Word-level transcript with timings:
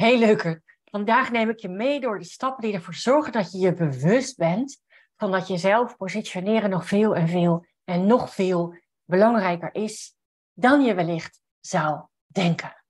Heel 0.00 0.18
leuker. 0.18 0.62
Vandaag 0.84 1.30
neem 1.30 1.48
ik 1.48 1.58
je 1.58 1.68
mee 1.68 2.00
door 2.00 2.18
de 2.18 2.24
stappen 2.24 2.62
die 2.62 2.74
ervoor 2.74 2.94
zorgen 2.94 3.32
dat 3.32 3.52
je 3.52 3.58
je 3.58 3.74
bewust 3.74 4.36
bent 4.36 4.82
van 5.16 5.30
dat 5.30 5.48
jezelf 5.48 5.96
positioneren 5.96 6.70
nog 6.70 6.86
veel 6.86 7.14
en 7.14 7.28
veel 7.28 7.66
en 7.84 8.06
nog 8.06 8.34
veel 8.34 8.78
belangrijker 9.04 9.74
is 9.74 10.14
dan 10.52 10.82
je 10.82 10.94
wellicht 10.94 11.42
zou 11.58 12.06
denken. 12.26 12.84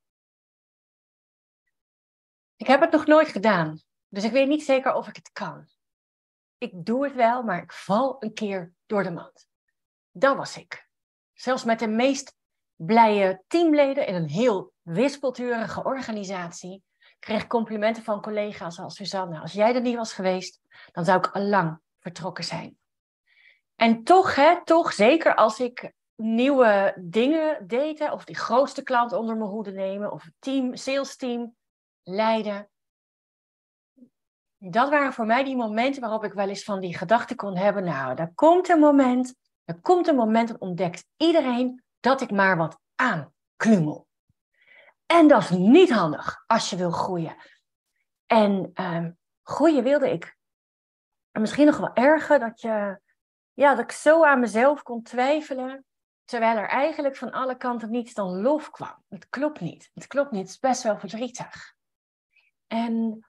Ik 2.56 2.66
heb 2.66 2.80
het 2.80 2.90
nog 2.90 3.06
nooit 3.06 3.28
gedaan, 3.28 3.80
dus 4.08 4.24
ik 4.24 4.32
weet 4.32 4.48
niet 4.48 4.64
zeker 4.64 4.94
of 4.94 5.08
ik 5.08 5.16
het 5.16 5.32
kan. 5.32 5.68
Ik 6.58 6.72
doe 6.74 7.04
het 7.04 7.14
wel, 7.14 7.42
maar 7.42 7.62
ik 7.62 7.72
val 7.72 8.16
een 8.22 8.34
keer 8.34 8.72
door 8.86 9.02
de 9.02 9.10
mand. 9.10 9.48
Dat 10.10 10.36
was 10.36 10.56
ik. 10.56 10.88
Zelfs 11.32 11.64
met 11.64 11.78
de 11.78 11.88
meest 11.88 12.36
blije 12.74 13.42
teamleden 13.46 14.06
in 14.06 14.14
een 14.14 14.28
heel 14.28 14.72
wispelturige 14.82 15.84
organisatie 15.84 16.88
kreeg 17.20 17.46
complimenten 17.46 18.02
van 18.02 18.22
collega's 18.22 18.78
als 18.78 18.94
Suzanne. 18.94 19.40
Als 19.40 19.52
jij 19.52 19.74
er 19.74 19.80
niet 19.80 19.96
was 19.96 20.12
geweest, 20.12 20.60
dan 20.92 21.04
zou 21.04 21.18
ik 21.18 21.26
al 21.26 21.42
lang 21.42 21.80
vertrokken 21.98 22.44
zijn. 22.44 22.78
En 23.76 24.04
toch, 24.04 24.34
hè, 24.34 24.64
toch, 24.64 24.92
zeker 24.92 25.34
als 25.34 25.60
ik 25.60 25.92
nieuwe 26.16 26.94
dingen 27.00 27.66
deed, 27.66 28.10
of 28.10 28.24
die 28.24 28.36
grootste 28.36 28.82
klant 28.82 29.12
onder 29.12 29.36
mijn 29.36 29.50
hoede 29.50 29.72
nemen, 29.72 30.12
of 30.12 30.30
team, 30.38 30.76
sales 30.76 31.16
team 31.16 31.54
leiden. 32.02 32.70
Dat 34.58 34.90
waren 34.90 35.12
voor 35.12 35.26
mij 35.26 35.44
die 35.44 35.56
momenten 35.56 36.00
waarop 36.00 36.24
ik 36.24 36.32
wel 36.32 36.48
eens 36.48 36.64
van 36.64 36.80
die 36.80 36.96
gedachten 36.96 37.36
kon 37.36 37.56
hebben. 37.56 37.84
Nou, 37.84 38.16
er 38.16 38.32
komt 38.34 38.68
een 38.68 38.78
moment, 38.78 39.34
er 39.64 39.80
komt 39.80 40.06
een 40.06 40.16
moment 40.16 40.48
dat 40.48 40.58
ontdekt 40.58 41.06
iedereen 41.16 41.82
dat 42.00 42.20
ik 42.20 42.30
maar 42.30 42.56
wat 42.56 42.78
aanklungel. 42.94 44.08
En 45.10 45.28
dat 45.28 45.42
is 45.42 45.50
niet 45.50 45.90
handig 45.90 46.44
als 46.46 46.70
je 46.70 46.76
wil 46.76 46.90
groeien. 46.90 47.36
En 48.26 48.70
um, 48.74 49.18
groeien 49.42 49.82
wilde 49.82 50.10
ik. 50.10 50.36
En 51.30 51.40
misschien 51.40 51.66
nog 51.66 51.76
wel 51.76 51.94
erger 51.94 52.38
dat, 52.38 52.60
je, 52.60 53.00
ja, 53.52 53.74
dat 53.74 53.84
ik 53.84 53.92
zo 53.92 54.24
aan 54.24 54.40
mezelf 54.40 54.82
kon 54.82 55.02
twijfelen. 55.02 55.84
Terwijl 56.24 56.56
er 56.56 56.68
eigenlijk 56.68 57.16
van 57.16 57.30
alle 57.30 57.56
kanten 57.56 57.90
niets 57.90 58.14
dan 58.14 58.40
lof 58.40 58.70
kwam. 58.70 59.04
Het 59.08 59.28
klopt 59.28 59.60
niet. 59.60 59.90
Het 59.94 60.06
klopt 60.06 60.30
niet. 60.30 60.40
Het 60.40 60.50
is 60.50 60.58
best 60.58 60.82
wel 60.82 60.98
verdrietig. 60.98 61.74
En 62.66 63.26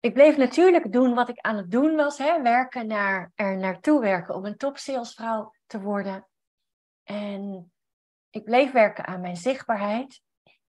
ik 0.00 0.14
bleef 0.14 0.36
natuurlijk 0.36 0.92
doen 0.92 1.14
wat 1.14 1.28
ik 1.28 1.38
aan 1.38 1.56
het 1.56 1.70
doen 1.70 1.96
was. 1.96 2.18
Hè? 2.18 2.42
Werken 2.42 2.86
naar, 2.86 3.32
er 3.34 3.56
naartoe 3.56 4.00
werken 4.00 4.34
om 4.34 4.44
een 4.44 4.56
topsalesvrouw 4.56 5.54
te 5.66 5.80
worden. 5.80 6.28
En 7.02 7.72
ik 8.30 8.44
bleef 8.44 8.72
werken 8.72 9.06
aan 9.06 9.20
mijn 9.20 9.36
zichtbaarheid. 9.36 10.24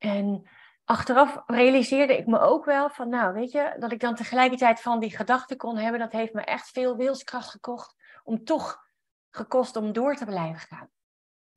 En 0.05 0.49
achteraf 0.85 1.43
realiseerde 1.47 2.17
ik 2.17 2.27
me 2.27 2.39
ook 2.39 2.65
wel 2.65 2.91
van, 2.91 3.09
nou 3.09 3.35
weet 3.35 3.53
je, 3.53 3.77
dat 3.79 3.93
ik 3.93 4.01
dan 4.01 4.15
tegelijkertijd 4.15 4.81
van 4.81 5.01
die 5.01 5.17
gedachten 5.17 5.57
kon 5.57 5.77
hebben, 5.77 6.01
dat 6.01 6.13
heeft 6.13 6.33
me 6.33 6.41
echt 6.41 6.69
veel 6.69 6.97
wilskracht 6.97 7.51
gekocht 7.51 7.95
om 8.25 8.45
toch 8.45 8.83
gekost 9.31 9.77
om 9.77 9.93
door 9.93 10.15
te 10.15 10.25
blijven 10.25 10.61
gaan. 10.61 10.89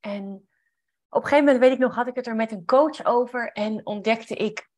En 0.00 0.48
op 1.08 1.22
een 1.22 1.28
gegeven 1.28 1.44
moment, 1.44 1.58
weet 1.58 1.72
ik 1.72 1.78
nog, 1.78 1.94
had 1.94 2.06
ik 2.06 2.14
het 2.14 2.26
er 2.26 2.36
met 2.36 2.52
een 2.52 2.64
coach 2.64 3.04
over 3.04 3.52
en 3.52 3.86
ontdekte 3.86 4.34
ik 4.34 4.70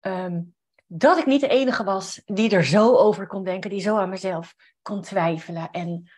ehm, 0.00 0.42
dat 0.86 1.18
ik 1.18 1.26
niet 1.26 1.40
de 1.40 1.48
enige 1.48 1.84
was 1.84 2.22
die 2.24 2.50
er 2.50 2.64
zo 2.64 2.96
over 2.96 3.26
kon 3.26 3.44
denken, 3.44 3.70
die 3.70 3.80
zo 3.80 3.96
aan 3.96 4.08
mezelf 4.08 4.54
kon 4.82 5.02
twijfelen. 5.02 5.70
En 5.70 6.10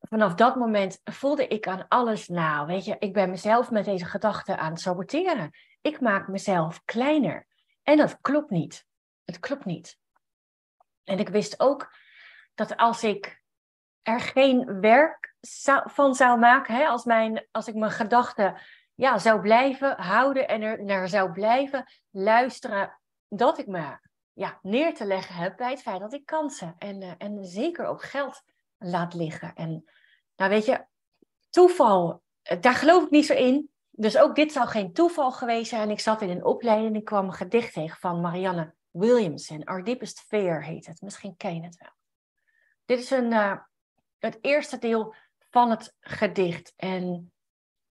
vanaf 0.00 0.34
dat 0.34 0.56
moment 0.56 1.00
voelde 1.04 1.46
ik 1.46 1.66
aan 1.66 1.88
alles, 1.88 2.28
nou 2.28 2.66
weet 2.66 2.84
je, 2.84 2.96
ik 2.98 3.12
ben 3.12 3.30
mezelf 3.30 3.70
met 3.70 3.84
deze 3.84 4.04
gedachten 4.04 4.58
aan 4.58 4.70
het 4.70 4.80
saboteren. 4.80 5.50
Ik 5.84 6.00
maak 6.00 6.28
mezelf 6.28 6.84
kleiner. 6.84 7.46
En 7.82 7.96
dat 7.96 8.20
klopt 8.20 8.50
niet. 8.50 8.86
Het 9.24 9.38
klopt 9.38 9.64
niet. 9.64 9.98
En 11.04 11.18
ik 11.18 11.28
wist 11.28 11.60
ook 11.60 11.92
dat 12.54 12.76
als 12.76 13.02
ik 13.02 13.42
er 14.02 14.20
geen 14.20 14.80
werk 14.80 15.34
van 15.84 16.14
zou 16.14 16.38
maken, 16.38 16.74
hè, 16.74 16.86
als, 16.86 17.04
mijn, 17.04 17.46
als 17.50 17.68
ik 17.68 17.74
mijn 17.74 17.90
gedachten 17.90 18.60
ja, 18.94 19.18
zou 19.18 19.40
blijven 19.40 20.00
houden 20.00 20.48
en 20.48 20.62
er 20.62 20.84
naar 20.84 21.08
zou 21.08 21.32
blijven 21.32 21.84
luisteren, 22.10 23.00
dat 23.28 23.58
ik 23.58 23.66
me 23.66 23.98
ja, 24.32 24.58
neer 24.62 24.94
te 24.94 25.04
leggen 25.04 25.34
heb 25.34 25.56
bij 25.56 25.70
het 25.70 25.82
feit 25.82 26.00
dat 26.00 26.12
ik 26.12 26.26
kansen 26.26 26.74
en, 26.78 27.02
uh, 27.02 27.12
en 27.18 27.44
zeker 27.44 27.86
ook 27.86 28.02
geld 28.02 28.42
laat 28.78 29.14
liggen. 29.14 29.54
En 29.54 29.84
nou 30.36 30.50
weet 30.50 30.64
je, 30.64 30.86
toeval, 31.50 32.22
eh, 32.42 32.60
daar 32.60 32.74
geloof 32.74 33.04
ik 33.04 33.10
niet 33.10 33.26
zo 33.26 33.34
in. 33.34 33.73
Dus 33.96 34.18
ook 34.18 34.34
dit 34.34 34.52
zou 34.52 34.68
geen 34.68 34.92
toeval 34.92 35.32
geweest 35.32 35.70
zijn. 35.70 35.90
Ik 35.90 36.00
zat 36.00 36.22
in 36.22 36.30
een 36.30 36.44
opleiding 36.44 36.88
en 36.88 37.00
ik 37.00 37.04
kwam 37.04 37.26
een 37.26 37.32
gedicht 37.32 37.72
tegen 37.72 37.96
van 37.96 38.20
Marianne 38.20 38.74
Williamson. 38.90 39.64
Our 39.64 39.84
Deepest 39.84 40.20
Fear 40.20 40.62
heet 40.62 40.86
het. 40.86 41.00
Misschien 41.00 41.36
ken 41.36 41.54
je 41.54 41.62
het 41.62 41.76
wel. 41.76 41.90
Dit 42.84 42.98
is 42.98 43.10
een, 43.10 43.32
uh, 43.32 43.56
het 44.18 44.38
eerste 44.40 44.78
deel 44.78 45.14
van 45.50 45.70
het 45.70 45.94
gedicht. 46.00 46.72
En 46.76 47.32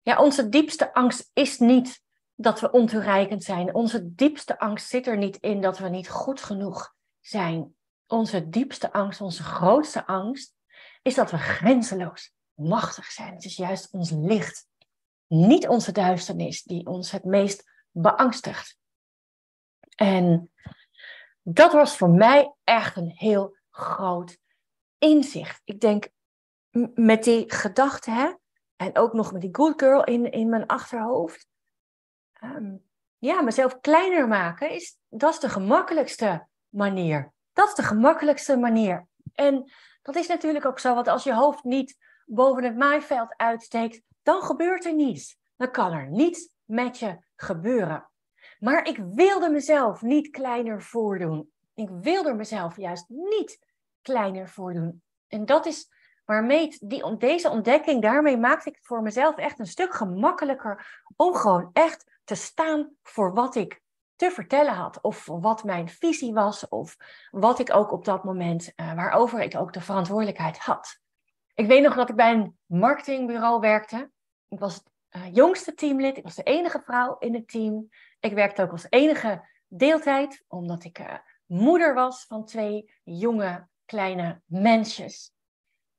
ja, 0.00 0.22
onze 0.22 0.48
diepste 0.48 0.94
angst 0.94 1.30
is 1.32 1.58
niet 1.58 2.02
dat 2.34 2.60
we 2.60 2.70
ontoereikend 2.70 3.44
zijn. 3.44 3.74
Onze 3.74 4.14
diepste 4.14 4.58
angst 4.58 4.88
zit 4.88 5.06
er 5.06 5.16
niet 5.16 5.36
in 5.36 5.60
dat 5.60 5.78
we 5.78 5.88
niet 5.88 6.08
goed 6.08 6.42
genoeg 6.42 6.94
zijn. 7.20 7.76
Onze 8.06 8.48
diepste 8.48 8.92
angst, 8.92 9.20
onze 9.20 9.42
grootste 9.42 10.06
angst, 10.06 10.54
is 11.02 11.14
dat 11.14 11.30
we 11.30 11.38
grenzeloos 11.38 12.32
machtig 12.54 13.04
zijn. 13.04 13.34
Het 13.34 13.44
is 13.44 13.56
juist 13.56 13.92
ons 13.92 14.10
licht 14.10 14.70
niet 15.32 15.68
onze 15.68 15.92
duisternis 15.92 16.62
die 16.62 16.86
ons 16.86 17.10
het 17.10 17.24
meest 17.24 17.70
beangstigt. 17.90 18.78
En 19.94 20.52
dat 21.42 21.72
was 21.72 21.96
voor 21.96 22.10
mij 22.10 22.54
echt 22.64 22.96
een 22.96 23.12
heel 23.14 23.56
groot 23.70 24.38
inzicht. 24.98 25.60
Ik 25.64 25.80
denk 25.80 26.08
met 26.94 27.24
die 27.24 27.52
gedachte, 27.52 28.10
hè, 28.10 28.32
en 28.76 28.96
ook 28.96 29.12
nog 29.12 29.32
met 29.32 29.40
die 29.40 29.54
good 29.54 29.80
girl 29.82 30.04
in, 30.04 30.30
in 30.30 30.48
mijn 30.48 30.66
achterhoofd. 30.66 31.46
Ehm, 32.32 32.76
ja, 33.18 33.40
mezelf 33.40 33.80
kleiner 33.80 34.28
maken, 34.28 34.70
is, 34.70 34.98
dat 35.08 35.32
is 35.32 35.40
de 35.40 35.48
gemakkelijkste 35.48 36.46
manier. 36.68 37.32
Dat 37.52 37.68
is 37.68 37.74
de 37.74 37.82
gemakkelijkste 37.82 38.56
manier. 38.56 39.06
En 39.34 39.72
dat 40.02 40.16
is 40.16 40.26
natuurlijk 40.26 40.66
ook 40.66 40.78
zo, 40.78 40.94
want 40.94 41.08
als 41.08 41.24
je 41.24 41.34
hoofd 41.34 41.64
niet 41.64 41.96
boven 42.26 42.64
het 42.64 42.76
maaiveld 42.76 43.36
uitsteekt, 43.36 44.02
dan 44.22 44.42
gebeurt 44.42 44.84
er 44.84 44.94
niets. 44.94 45.36
Dan 45.56 45.70
kan 45.70 45.92
er 45.92 46.10
niets 46.10 46.54
met 46.64 46.98
je 46.98 47.18
gebeuren. 47.36 48.10
Maar 48.58 48.86
ik 48.86 48.96
wilde 48.96 49.50
mezelf 49.50 50.02
niet 50.02 50.30
kleiner 50.30 50.82
voordoen. 50.82 51.50
Ik 51.74 51.88
wilde 51.90 52.34
mezelf 52.34 52.76
juist 52.76 53.08
niet 53.08 53.58
kleiner 54.02 54.48
voordoen. 54.48 55.02
En 55.28 55.44
dat 55.44 55.66
is 55.66 55.90
waarmee 56.24 56.76
die, 56.80 57.16
deze 57.16 57.50
ontdekking, 57.50 58.02
daarmee 58.02 58.36
maakte 58.36 58.68
ik 58.68 58.74
het 58.74 58.86
voor 58.86 59.02
mezelf 59.02 59.36
echt 59.36 59.58
een 59.58 59.66
stuk 59.66 59.94
gemakkelijker 59.94 61.02
om 61.16 61.34
gewoon 61.34 61.70
echt 61.72 62.20
te 62.24 62.34
staan 62.34 62.90
voor 63.02 63.34
wat 63.34 63.54
ik 63.54 63.80
te 64.16 64.30
vertellen 64.30 64.74
had. 64.74 65.00
Of 65.00 65.26
wat 65.26 65.64
mijn 65.64 65.88
visie 65.88 66.32
was, 66.32 66.68
of 66.68 66.96
wat 67.30 67.58
ik 67.58 67.74
ook 67.74 67.92
op 67.92 68.04
dat 68.04 68.24
moment, 68.24 68.72
uh, 68.76 68.94
waarover 68.94 69.40
ik 69.40 69.56
ook 69.56 69.72
de 69.72 69.80
verantwoordelijkheid 69.80 70.58
had. 70.58 71.00
Ik 71.54 71.66
weet 71.66 71.82
nog 71.82 71.94
dat 71.94 72.08
ik 72.08 72.16
bij 72.16 72.32
een 72.32 72.58
marketingbureau 72.66 73.60
werkte. 73.60 74.10
Ik 74.48 74.58
was 74.58 74.74
het 74.74 74.90
uh, 75.10 75.34
jongste 75.34 75.74
teamlid. 75.74 76.16
Ik 76.16 76.22
was 76.22 76.34
de 76.34 76.42
enige 76.42 76.80
vrouw 76.80 77.18
in 77.18 77.34
het 77.34 77.48
team. 77.48 77.88
Ik 78.20 78.32
werkte 78.32 78.62
ook 78.62 78.70
als 78.70 78.86
enige 78.88 79.48
deeltijd, 79.68 80.44
omdat 80.48 80.84
ik 80.84 80.98
uh, 80.98 81.14
moeder 81.46 81.94
was 81.94 82.24
van 82.24 82.44
twee 82.44 82.92
jonge 83.02 83.68
kleine 83.84 84.40
mensjes. 84.44 85.32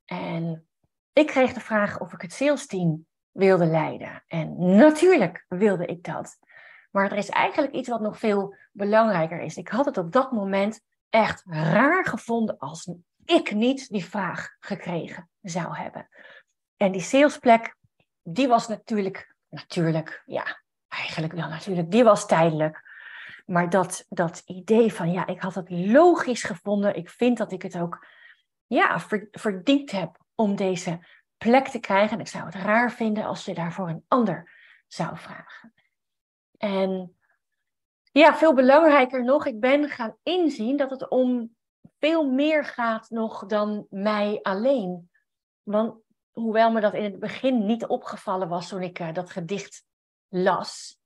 En 0.06 0.68
ik 1.14 1.28
kreeg 1.28 1.54
de 1.54 1.60
vraag 1.60 2.00
of 2.00 2.14
ik 2.14 2.22
het 2.22 2.34
salesteam 2.34 3.06
wilde 3.32 3.66
leiden. 3.66 4.24
En 4.28 4.76
natuurlijk 4.76 5.46
wilde 5.48 5.86
ik 5.86 6.04
dat. 6.04 6.38
Maar 6.92 7.12
er 7.12 7.18
is 7.18 7.30
eigenlijk 7.30 7.74
iets 7.74 7.90
wat 7.90 8.02
nog 8.02 8.20
veel 8.20 8.56
belangrijker 8.72 9.42
is. 9.42 9.58
Ik 9.58 9.68
had 9.68 9.86
het 9.86 9.98
op 9.98 10.12
dat 10.12 10.32
moment 10.32 10.82
echt 11.10 11.44
raar 11.46 12.06
gevonden 12.06 12.58
als 12.58 12.94
ik 13.26 13.54
niet 13.54 13.90
die 13.90 14.06
vraag 14.06 14.56
gekregen 14.60 15.30
zou 15.42 15.76
hebben. 15.76 16.08
En 16.78 16.92
die 16.92 17.02
salesplek, 17.02 17.76
die 18.22 18.48
was 18.48 18.68
natuurlijk, 18.68 19.36
natuurlijk, 19.50 20.24
ja, 20.26 20.62
eigenlijk 20.88 21.34
wel 21.34 21.48
natuurlijk, 21.48 21.92
die 21.92 22.04
was 22.04 22.28
tijdelijk. 22.28 22.92
Maar 23.46 23.70
dat, 23.70 24.06
dat 24.10 24.42
idee 24.46 24.94
van, 24.94 25.12
ja, 25.12 25.28
ik 25.28 25.42
had 25.42 25.56
het 25.56 25.70
logisch 25.70 26.44
gevonden. 26.44 26.96
Ik 26.96 27.10
vind 27.10 27.38
dat 27.38 27.52
ik 27.52 27.62
het 27.62 27.78
ook, 27.78 28.08
ja, 28.66 29.00
verdiend 29.32 29.92
heb 29.92 30.18
om 30.36 30.56
deze 30.56 31.08
plek 31.38 31.68
te 31.68 31.80
krijgen. 31.80 32.14
En 32.14 32.20
ik 32.20 32.28
zou 32.28 32.46
het 32.46 32.56
raar 32.56 32.92
vinden 32.92 33.26
als 33.26 33.46
je 33.46 33.54
daarvoor 33.54 33.90
een 33.90 34.06
ander 34.08 34.52
zou 34.88 35.18
vragen. 35.18 35.74
En 36.58 37.18
ja, 38.12 38.36
veel 38.36 38.54
belangrijker 38.54 39.24
nog, 39.24 39.46
ik 39.46 39.60
ben 39.60 39.90
gaan 39.90 40.18
inzien 40.24 40.78
dat 40.78 40.90
het 40.90 41.10
om 41.10 41.56
veel 42.04 42.30
meer 42.32 42.66
gaat 42.66 43.10
nog 43.10 43.46
dan 43.46 43.88
mij 43.90 44.40
alleen. 44.42 45.10
Want 45.62 46.02
hoewel 46.32 46.72
me 46.72 46.82
dat 46.82 46.94
in 46.94 47.04
het 47.04 47.20
begin 47.20 47.66
niet 47.66 47.86
opgevallen 47.86 48.48
was 48.48 48.68
toen 48.68 48.82
ik 48.82 49.00
uh, 49.00 49.14
dat 49.14 49.30
gedicht 49.30 49.86
las, 50.28 50.98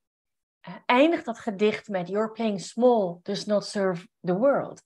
uh, 0.67 0.75
eindigt 0.85 1.25
dat 1.25 1.39
gedicht 1.39 1.87
met 1.87 2.07
You're 2.07 2.31
playing 2.31 2.61
small, 2.61 3.19
does 3.23 3.45
not 3.45 3.65
serve 3.65 4.07
the 4.21 4.37
world. 4.37 4.83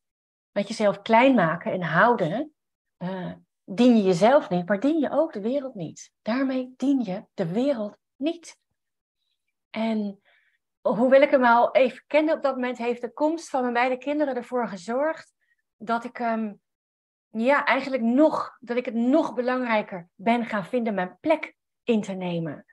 Met 0.52 0.68
jezelf 0.68 1.02
klein 1.02 1.36
maken 1.36 1.72
en 1.72 1.81
houden, 1.81 2.54
uh, 2.98 3.34
dien 3.63 3.98
je 3.98 4.04
jezelf 4.04 4.50
niet, 4.50 4.68
maar 4.68 4.80
dien 4.80 5.00
je 5.00 5.12
ook 5.12 5.34
de 5.34 5.42
wereld 5.42 5.75
niet. 5.75 6.12
Daarmee 6.22 6.74
dien 6.78 7.04
je 7.04 7.25
de 7.34 7.54
wereld 7.54 7.98
niet. 8.16 8.58
En 9.69 10.22
hoewel 10.81 11.22
ik 11.22 11.31
hem 11.31 11.44
al 11.44 11.72
even 11.75 12.04
kende 12.08 12.34
op 12.34 12.42
dat 12.42 12.56
moment, 12.56 12.78
heeft 12.78 13.02
de 13.02 13.13
komst 13.13 13.50
van 13.50 13.62
mijn 13.62 13.74
beide 13.74 13.98
kinderen 13.98 14.36
ervoor 14.36 14.68
gezorgd 14.68 15.40
dat 15.81 16.04
ik 16.04 16.18
hem, 16.18 16.62
ja, 17.30 17.66
eigenlijk 17.66 18.04
nog, 18.04 18.57
dat 18.60 18.78
ik 18.78 18.86
het 18.86 18.94
nog 18.94 19.33
belangrijker 19.33 20.10
ben 20.16 20.45
gaan 20.45 20.66
vinden 20.66 20.94
mijn 20.94 21.18
plek 21.19 21.56
in 21.83 22.01
te 22.01 22.12
nemen. 22.12 22.66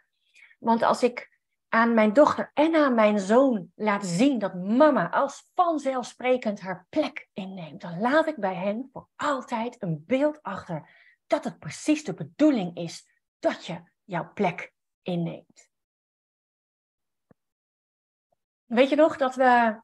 Want 0.58 0.82
als 0.82 1.02
ik 1.02 1.37
aan 1.69 1.94
mijn 1.94 2.12
dochter 2.12 2.50
en 2.55 2.75
aan 2.75 2.94
mijn 2.94 3.19
zoon 3.19 3.72
laat 3.75 4.06
zien 4.06 4.38
dat 4.38 4.55
mama 4.55 5.10
als 5.10 5.49
vanzelfsprekend 5.55 6.60
haar 6.60 6.87
plek 6.88 7.28
inneemt, 7.32 7.81
dan 7.81 8.00
laat 8.00 8.26
ik 8.26 8.37
bij 8.37 8.55
hen 8.55 8.88
voor 8.93 9.08
altijd 9.16 9.82
een 9.82 10.04
beeld 10.06 10.43
achter 10.43 10.90
dat 11.26 11.44
het 11.44 11.58
precies 11.58 12.04
de 12.04 12.14
bedoeling 12.14 12.76
is 12.76 13.08
dat 13.38 13.66
je 13.66 13.82
jouw 14.04 14.32
plek 14.32 14.72
inneemt. 15.02 15.69
Weet 18.64 18.88
je 18.88 18.96
nog 18.96 19.16
dat 19.16 19.34
we 19.34 19.81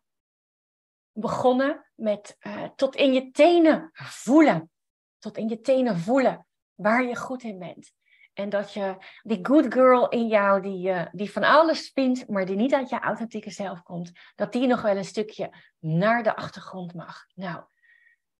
begonnen 1.14 1.86
met 1.94 2.36
uh, 2.40 2.62
tot 2.76 2.96
in 2.96 3.12
je 3.12 3.30
tenen 3.30 3.90
voelen. 3.92 4.70
Tot 5.18 5.36
in 5.36 5.48
je 5.48 5.60
tenen 5.60 5.98
voelen 5.98 6.46
waar 6.74 7.04
je 7.04 7.16
goed 7.16 7.42
in 7.42 7.58
bent. 7.58 7.92
En 8.32 8.48
dat 8.48 8.72
je 8.72 8.96
die 9.22 9.38
good 9.42 9.72
girl 9.72 10.08
in 10.08 10.26
jou, 10.26 10.62
die, 10.62 10.88
uh, 10.88 11.06
die 11.12 11.32
van 11.32 11.42
alles 11.42 11.90
vindt, 11.94 12.28
maar 12.28 12.46
die 12.46 12.56
niet 12.56 12.74
uit 12.74 12.88
je 12.88 13.00
authentieke 13.00 13.50
zelf 13.50 13.82
komt, 13.82 14.12
dat 14.34 14.52
die 14.52 14.66
nog 14.66 14.82
wel 14.82 14.96
een 14.96 15.04
stukje 15.04 15.54
naar 15.78 16.22
de 16.22 16.36
achtergrond 16.36 16.94
mag. 16.94 17.26
Nou, 17.34 17.64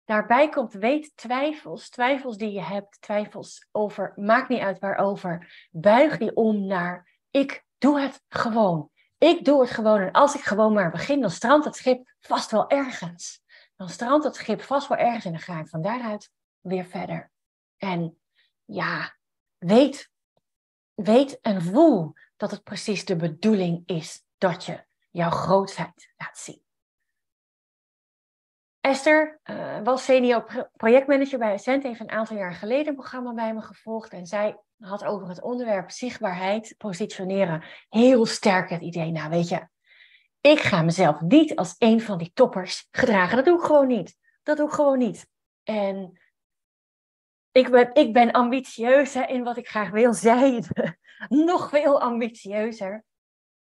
daarbij 0.04 0.48
komt 0.48 0.72
weet 0.72 1.16
twijfels, 1.16 1.88
twijfels 1.88 2.36
die 2.36 2.52
je 2.52 2.62
hebt, 2.62 3.00
twijfels 3.00 3.68
over, 3.72 4.12
maakt 4.16 4.48
niet 4.48 4.60
uit 4.60 4.78
waarover. 4.78 5.68
Buig 5.70 6.18
die 6.18 6.34
om 6.34 6.66
naar 6.66 7.12
ik 7.30 7.64
doe 7.78 8.00
het 8.00 8.22
gewoon. 8.28 8.90
Ik 9.18 9.44
doe 9.44 9.60
het 9.60 9.70
gewoon 9.70 10.00
en 10.00 10.12
als 10.12 10.34
ik 10.34 10.40
gewoon 10.40 10.72
maar 10.72 10.90
begin, 10.90 11.20
dan 11.20 11.30
strandt 11.30 11.64
het 11.64 11.76
schip 11.76 12.14
vast 12.20 12.50
wel 12.50 12.70
ergens. 12.70 13.42
Dan 13.76 13.88
strandt 13.88 14.24
het 14.24 14.34
schip 14.34 14.62
vast 14.62 14.88
wel 14.88 14.98
ergens 14.98 15.24
en 15.24 15.32
dan 15.32 15.40
ga 15.40 15.58
ik 15.58 15.68
van 15.68 15.82
daaruit 15.82 16.30
weer 16.60 16.84
verder. 16.84 17.30
En 17.76 18.18
ja, 18.64 19.16
weet, 19.58 20.10
weet 20.94 21.40
en 21.40 21.62
voel 21.62 22.12
dat 22.36 22.50
het 22.50 22.62
precies 22.62 23.04
de 23.04 23.16
bedoeling 23.16 23.82
is 23.86 24.24
dat 24.38 24.64
je 24.64 24.84
jouw 25.10 25.30
grootheid 25.30 26.12
laat 26.16 26.38
zien. 26.38 26.63
Esther 28.84 29.40
uh, 29.44 29.80
was 29.82 30.04
senior 30.04 30.68
projectmanager 30.76 31.38
bij 31.38 31.52
Ascent, 31.52 31.82
heeft 31.82 32.00
een 32.00 32.10
aantal 32.10 32.36
jaar 32.36 32.54
geleden 32.54 32.86
een 32.86 32.94
programma 32.94 33.34
bij 33.34 33.54
me 33.54 33.60
gevolgd. 33.60 34.12
En 34.12 34.26
zij 34.26 34.56
had 34.78 35.04
over 35.04 35.28
het 35.28 35.42
onderwerp 35.42 35.90
zichtbaarheid, 35.90 36.74
positioneren, 36.78 37.62
heel 37.88 38.26
sterk 38.26 38.70
het 38.70 38.82
idee, 38.82 39.10
nou 39.10 39.30
weet 39.30 39.48
je, 39.48 39.68
ik 40.40 40.58
ga 40.58 40.82
mezelf 40.82 41.20
niet 41.20 41.56
als 41.56 41.74
een 41.78 42.00
van 42.00 42.18
die 42.18 42.30
toppers 42.34 42.88
gedragen. 42.90 43.36
Dat 43.36 43.44
doe 43.44 43.58
ik 43.58 43.64
gewoon 43.64 43.86
niet. 43.86 44.16
Dat 44.42 44.56
doe 44.56 44.66
ik 44.66 44.74
gewoon 44.74 44.98
niet. 44.98 45.26
En 45.62 46.20
ik 47.52 47.70
ben, 47.70 47.94
ik 47.94 48.12
ben 48.12 48.32
ambitieus 48.32 49.16
in 49.16 49.44
wat 49.44 49.56
ik 49.56 49.68
graag 49.68 49.90
wil. 49.90 50.14
Zij 50.28 50.64
nog 51.28 51.68
veel 51.68 52.00
ambitieuzer. 52.00 53.04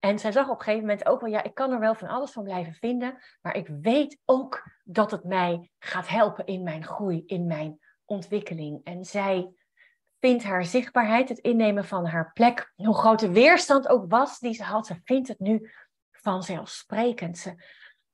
En 0.01 0.19
zij 0.19 0.33
zag 0.33 0.49
op 0.49 0.59
een 0.59 0.65
gegeven 0.65 0.87
moment 0.87 1.07
ook 1.07 1.21
wel, 1.21 1.31
ja, 1.31 1.43
ik 1.43 1.55
kan 1.55 1.73
er 1.73 1.81
wel 1.81 1.95
van 1.95 2.09
alles 2.09 2.31
van 2.31 2.45
blijven 2.45 2.75
vinden, 2.75 3.19
maar 3.43 3.57
ik 3.57 3.69
weet 3.81 4.19
ook 4.25 4.71
dat 4.85 5.11
het 5.11 5.25
mij 5.25 5.71
gaat 5.79 6.09
helpen 6.09 6.47
in 6.47 6.63
mijn 6.63 6.85
groei, 6.85 7.23
in 7.27 7.47
mijn 7.47 7.79
ontwikkeling. 8.05 8.81
En 8.85 9.05
zij 9.05 9.51
vindt 10.19 10.43
haar 10.45 10.65
zichtbaarheid, 10.65 11.29
het 11.29 11.39
innemen 11.39 11.85
van 11.85 12.07
haar 12.07 12.33
plek, 12.33 12.73
hoe 12.75 12.95
groot 12.95 13.19
de 13.19 13.33
weerstand 13.33 13.89
ook 13.89 14.11
was 14.11 14.39
die 14.39 14.55
ze 14.55 14.63
had, 14.63 14.87
ze 14.87 15.01
vindt 15.05 15.29
het 15.29 15.39
nu 15.39 15.71
vanzelfsprekend. 16.11 17.39
Ze, 17.39 17.55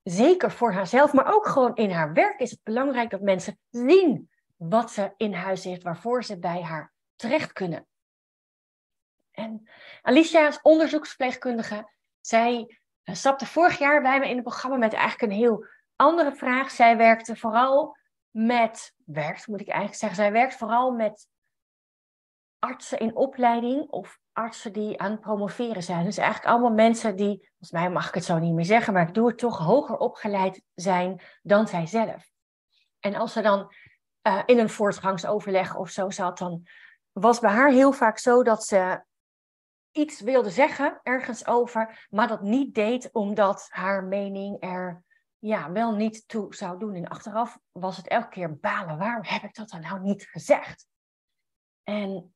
zeker 0.02 0.50
voor 0.50 0.72
haarzelf, 0.72 1.12
maar 1.12 1.34
ook 1.34 1.46
gewoon 1.46 1.74
in 1.74 1.90
haar 1.90 2.12
werk 2.12 2.40
is 2.40 2.50
het 2.50 2.60
belangrijk 2.62 3.10
dat 3.10 3.20
mensen 3.20 3.58
zien 3.70 4.30
wat 4.56 4.90
ze 4.90 5.12
in 5.16 5.32
huis 5.32 5.64
heeft, 5.64 5.82
waarvoor 5.82 6.24
ze 6.24 6.38
bij 6.38 6.62
haar 6.62 6.92
terecht 7.16 7.52
kunnen. 7.52 7.86
En 9.36 9.68
Alicia 10.02 10.46
is 10.46 10.60
onderzoeksverpleegkundige. 10.62 11.90
Zij 12.20 12.78
uh, 13.04 13.14
stapte 13.14 13.46
vorig 13.46 13.78
jaar 13.78 14.02
bij 14.02 14.18
me 14.18 14.28
in 14.28 14.34
het 14.34 14.44
programma 14.44 14.76
met 14.76 14.92
eigenlijk 14.92 15.32
een 15.32 15.38
heel 15.38 15.66
andere 15.96 16.34
vraag. 16.34 16.70
Zij 16.70 16.96
werkte 16.96 17.36
vooral 17.36 17.96
met, 18.30 18.94
moet 19.46 19.60
ik 19.60 19.68
eigenlijk 19.68 19.98
zeggen, 19.98 20.18
zij 20.18 20.32
werkt 20.32 20.54
vooral 20.54 20.90
met 20.90 21.28
artsen 22.58 22.98
in 22.98 23.16
opleiding 23.16 23.88
of 23.90 24.18
artsen 24.32 24.72
die 24.72 25.00
aan 25.00 25.10
het 25.10 25.20
promoveren 25.20 25.82
zijn. 25.82 26.04
Dus 26.04 26.16
eigenlijk 26.16 26.48
allemaal 26.48 26.72
mensen 26.72 27.16
die, 27.16 27.38
volgens 27.38 27.70
mij 27.70 27.90
mag 27.90 28.08
ik 28.08 28.14
het 28.14 28.24
zo 28.24 28.38
niet 28.38 28.54
meer 28.54 28.64
zeggen, 28.64 28.92
maar 28.92 29.08
ik 29.08 29.14
doe 29.14 29.28
het 29.28 29.38
toch 29.38 29.58
hoger 29.58 29.96
opgeleid 29.96 30.62
zijn 30.74 31.20
dan 31.42 31.68
zij 31.68 31.86
zelf. 31.86 32.30
En 33.00 33.14
als 33.14 33.32
ze 33.32 33.40
dan 33.40 33.72
uh, 34.22 34.42
in 34.46 34.58
een 34.58 34.70
voortgangsoverleg 34.70 35.76
of 35.76 35.90
zo 35.90 36.10
zat, 36.10 36.38
dan 36.38 36.66
was 37.12 37.40
bij 37.40 37.50
haar 37.50 37.70
heel 37.70 37.92
vaak 37.92 38.18
zo 38.18 38.42
dat 38.42 38.64
ze 38.64 39.04
iets 39.96 40.20
wilde 40.20 40.50
zeggen 40.50 41.00
ergens 41.02 41.46
over, 41.46 42.06
maar 42.10 42.28
dat 42.28 42.42
niet 42.42 42.74
deed 42.74 43.12
omdat 43.12 43.66
haar 43.70 44.04
mening 44.04 44.62
er 44.62 45.04
ja, 45.38 45.72
wel 45.72 45.94
niet 45.94 46.28
toe 46.28 46.54
zou 46.54 46.78
doen. 46.78 46.94
En 46.94 47.08
achteraf 47.08 47.58
was 47.72 47.96
het 47.96 48.08
elke 48.08 48.28
keer 48.28 48.56
balen. 48.56 48.98
Waarom 48.98 49.24
heb 49.24 49.42
ik 49.42 49.54
dat 49.54 49.68
dan 49.68 49.80
nou 49.80 50.00
niet 50.00 50.22
gezegd? 50.24 50.86
En 51.82 52.34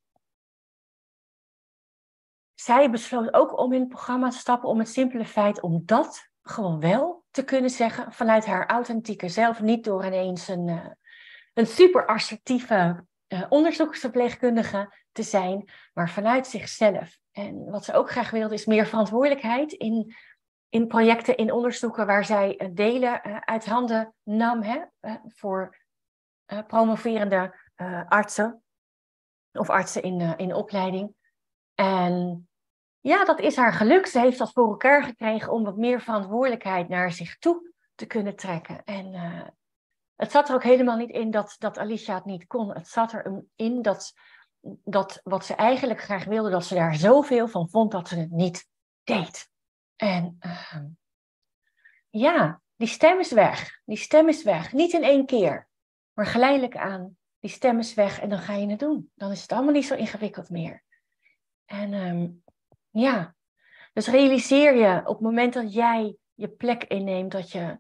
zij 2.55 2.91
besloot 2.91 3.35
ook 3.35 3.59
om 3.59 3.73
in 3.73 3.81
het 3.81 3.89
programma 3.89 4.31
te 4.31 4.37
stappen 4.37 4.69
om 4.69 4.79
het 4.79 4.89
simpele 4.89 5.25
feit 5.25 5.61
om 5.61 5.83
dat 5.85 6.31
gewoon 6.43 6.81
wel 6.81 7.25
te 7.31 7.45
kunnen 7.45 7.71
zeggen 7.71 8.13
vanuit 8.13 8.47
haar 8.47 8.67
authentieke 8.67 9.29
zelf, 9.29 9.61
niet 9.61 9.85
door 9.85 10.06
ineens 10.06 10.49
een, 10.49 10.69
uh, 10.69 10.87
een 11.55 11.67
super 11.67 12.06
assertieve 12.06 13.06
uh, 13.32 13.47
onderzoeksverpleegkundige 13.49 14.94
te 15.12 15.23
zijn, 15.23 15.71
maar 15.93 16.11
vanuit 16.11 16.47
zichzelf. 16.47 17.19
En 17.32 17.71
wat 17.71 17.85
ze 17.85 17.93
ook 17.93 18.11
graag 18.11 18.31
wilde 18.31 18.55
is 18.55 18.67
meer 18.67 18.87
verantwoordelijkheid 18.87 19.73
in, 19.73 20.15
in 20.69 20.87
projecten, 20.87 21.37
in 21.37 21.53
onderzoeken 21.53 22.06
waar 22.06 22.25
zij 22.25 22.61
uh, 22.61 22.69
delen 22.73 23.47
uit 23.47 23.67
handen 23.67 24.15
nam 24.23 24.62
hè, 24.62 24.81
voor 25.27 25.79
promoverende 26.67 27.58
artsen 28.08 28.63
of 29.53 29.70
artsen 29.70 30.03
in, 30.03 30.20
in 30.37 30.55
opleiding. 30.55 31.15
En 31.75 32.49
ja, 33.01 33.25
dat 33.25 33.41
is 33.41 33.56
haar 33.56 33.72
geluk. 33.72 34.06
Ze 34.06 34.20
heeft 34.20 34.39
dat 34.39 34.53
voor 34.53 34.69
elkaar 34.69 35.05
gekregen 35.05 35.53
om 35.53 35.65
wat 35.65 35.77
meer 35.77 36.01
verantwoordelijkheid 36.01 36.89
naar 36.89 37.13
zich 37.13 37.39
toe 37.39 37.72
te 37.94 38.06
kunnen 38.06 38.37
trekken. 38.37 38.84
En 38.84 39.15
het 40.20 40.31
zat 40.31 40.48
er 40.48 40.55
ook 40.55 40.62
helemaal 40.62 40.96
niet 40.96 41.10
in 41.10 41.31
dat, 41.31 41.56
dat 41.58 41.79
Alicia 41.79 42.15
het 42.15 42.24
niet 42.24 42.46
kon. 42.46 42.74
Het 42.74 42.89
zat 42.89 43.12
erin 43.12 43.82
dat, 43.82 44.12
dat 44.84 45.20
wat 45.24 45.44
ze 45.44 45.55
eigenlijk 45.55 46.00
graag 46.00 46.24
wilde, 46.24 46.50
dat 46.50 46.65
ze 46.65 46.74
daar 46.74 46.94
zoveel 46.94 47.48
van 47.48 47.69
vond 47.70 47.93
dat 47.93 48.08
ze 48.08 48.19
het 48.19 48.31
niet 48.31 48.69
deed. 49.05 49.48
En 49.96 50.39
uh, 50.41 50.79
ja, 52.10 52.60
die 52.77 52.89
stem 52.89 53.19
is 53.19 53.32
weg. 53.32 53.81
Die 53.84 53.96
stem 53.96 54.29
is 54.29 54.43
weg. 54.43 54.72
Niet 54.72 54.93
in 54.93 55.03
één 55.03 55.27
keer, 55.27 55.69
maar 56.12 56.27
geleidelijk 56.27 56.77
aan. 56.77 57.17
Die 57.39 57.50
stem 57.50 57.79
is 57.79 57.94
weg 57.94 58.20
en 58.20 58.29
dan 58.29 58.39
ga 58.39 58.55
je 58.55 58.69
het 58.69 58.79
doen. 58.79 59.10
Dan 59.15 59.31
is 59.31 59.43
het 59.43 59.53
allemaal 59.53 59.72
niet 59.72 59.86
zo 59.86 59.94
ingewikkeld 59.94 60.50
meer. 60.50 60.82
En 61.65 61.93
um, 61.93 62.43
ja, 62.91 63.34
dus 63.93 64.08
realiseer 64.08 64.77
je 64.77 64.98
op 64.98 65.15
het 65.15 65.20
moment 65.20 65.53
dat 65.53 65.72
jij 65.74 66.17
je 66.34 66.48
plek 66.48 66.84
inneemt, 66.84 67.32
dat 67.32 67.50
je 67.50 67.79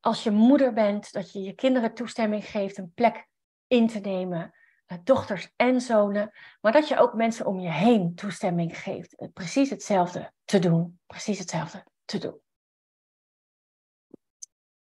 als 0.00 0.22
je 0.22 0.30
moeder 0.30 0.72
bent, 0.72 1.12
dat 1.12 1.32
je 1.32 1.40
je 1.40 1.54
kinderen 1.54 1.94
toestemming 1.94 2.44
geeft 2.44 2.78
een 2.78 2.92
plek 2.94 3.28
in 3.66 3.86
te 3.86 3.98
nemen, 3.98 4.54
eh, 4.86 4.98
dochters 5.04 5.52
en 5.56 5.80
zonen, 5.80 6.32
maar 6.60 6.72
dat 6.72 6.88
je 6.88 6.98
ook 6.98 7.14
mensen 7.14 7.46
om 7.46 7.60
je 7.60 7.70
heen 7.70 8.14
toestemming 8.14 8.78
geeft, 8.78 9.16
eh, 9.16 9.28
precies 9.32 9.70
hetzelfde 9.70 10.32
te 10.44 10.58
doen, 10.58 11.00
precies 11.06 11.38
hetzelfde 11.38 11.84
te 12.04 12.18
doen. 12.18 12.40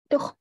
Doeg! 0.08 0.36